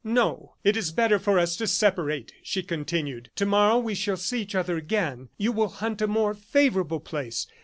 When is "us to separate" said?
1.37-2.33